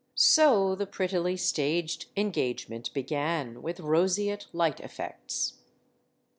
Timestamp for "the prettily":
0.73-1.37